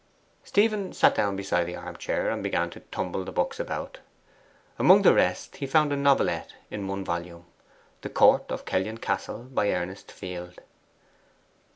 Stephen 0.43 0.91
sat 0.93 1.13
down 1.13 1.35
beside 1.35 1.65
the 1.65 1.75
arm 1.75 1.95
chair 1.95 2.31
and 2.31 2.41
began 2.41 2.71
to 2.71 2.79
tumble 2.79 3.23
the 3.23 3.31
books 3.31 3.59
about. 3.59 3.99
Among 4.79 5.03
the 5.03 5.13
rest 5.13 5.57
he 5.57 5.67
found 5.67 5.93
a 5.93 5.95
novelette 5.95 6.55
in 6.71 6.87
one 6.87 7.05
volume, 7.05 7.45
THE 8.01 8.09
COURT 8.09 8.51
OF 8.51 8.65
KELLYON 8.65 8.97
CASTLE. 8.97 9.43
By 9.51 9.71
Ernest 9.71 10.11
Field. 10.11 10.57